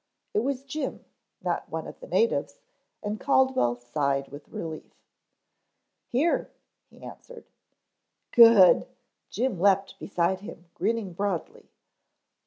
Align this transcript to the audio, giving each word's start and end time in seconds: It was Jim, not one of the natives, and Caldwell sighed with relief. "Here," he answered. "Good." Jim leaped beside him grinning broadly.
It 0.33 0.39
was 0.39 0.63
Jim, 0.63 1.05
not 1.43 1.69
one 1.69 1.85
of 1.85 1.99
the 1.99 2.07
natives, 2.07 2.57
and 3.03 3.19
Caldwell 3.19 3.75
sighed 3.75 4.29
with 4.29 4.49
relief. 4.49 4.95
"Here," 6.07 6.49
he 6.89 7.03
answered. 7.03 7.45
"Good." 8.31 8.87
Jim 9.29 9.59
leaped 9.59 9.99
beside 9.99 10.39
him 10.39 10.65
grinning 10.73 11.13
broadly. 11.13 11.69